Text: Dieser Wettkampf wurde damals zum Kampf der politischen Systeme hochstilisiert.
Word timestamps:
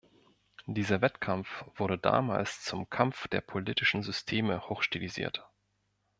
Dieser 0.65 1.01
Wettkampf 1.01 1.63
wurde 1.75 1.99
damals 1.99 2.63
zum 2.63 2.89
Kampf 2.89 3.27
der 3.27 3.41
politischen 3.41 4.01
Systeme 4.01 4.67
hochstilisiert. 4.67 5.47